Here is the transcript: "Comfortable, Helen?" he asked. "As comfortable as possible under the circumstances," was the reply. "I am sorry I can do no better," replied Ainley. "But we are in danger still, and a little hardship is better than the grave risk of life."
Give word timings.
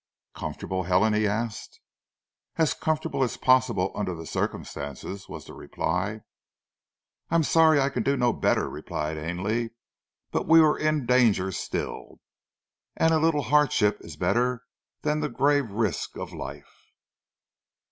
"Comfortable, 0.33 0.81
Helen?" 0.81 1.13
he 1.13 1.27
asked. 1.27 1.79
"As 2.55 2.73
comfortable 2.73 3.21
as 3.23 3.37
possible 3.37 3.91
under 3.93 4.15
the 4.15 4.25
circumstances," 4.25 5.29
was 5.29 5.45
the 5.45 5.53
reply. 5.53 6.21
"I 7.29 7.35
am 7.35 7.43
sorry 7.43 7.79
I 7.79 7.89
can 7.91 8.01
do 8.01 8.17
no 8.17 8.33
better," 8.33 8.67
replied 8.67 9.17
Ainley. 9.19 9.75
"But 10.31 10.47
we 10.47 10.59
are 10.59 10.75
in 10.75 11.05
danger 11.05 11.51
still, 11.51 12.19
and 12.97 13.13
a 13.13 13.19
little 13.19 13.43
hardship 13.43 13.99
is 14.01 14.15
better 14.17 14.63
than 15.03 15.19
the 15.19 15.29
grave 15.29 15.69
risk 15.69 16.17
of 16.17 16.33
life." 16.33 16.87